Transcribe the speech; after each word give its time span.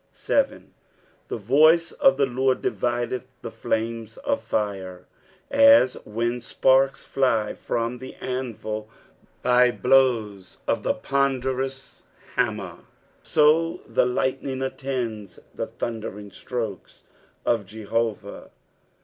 7." 0.13 0.73
TAe 1.29 1.37
tout 1.37 1.91
of 1.99 2.17
the 2.17 2.25
Lord 2.25 2.59
divideth 2.63 3.27
the 3.43 3.51
fiamtt 3.51 4.17
of 4.17 4.41
fire" 4.41 5.05
As 5.51 5.93
when 6.05 6.39
eparka 6.39 7.05
fly 7.05 7.53
from 7.53 7.99
the 7.99 8.15
anvil 8.15 8.89
bj 9.45 9.79
blows 9.79 10.57
of 10.67 10.83
a 10.87 10.95
ponderous 10.95 12.01
hammer, 12.35 12.77
so 13.21 13.81
the 13.85 14.07
lightning 14.07 14.63
attends 14.63 15.37
the 15.53 15.67
thundering 15.67 16.31
strokes 16.31 17.03
of 17.45 17.67
Jehovah. 17.67 18.49